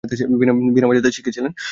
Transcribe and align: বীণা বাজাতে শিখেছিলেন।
বীণা 0.73 0.87
বাজাতে 0.89 1.09
শিখেছিলেন। 1.11 1.51